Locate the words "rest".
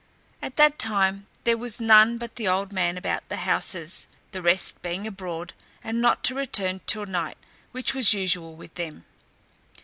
4.41-4.81